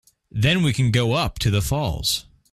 [0.31, 2.25] Then we can go up to the falls.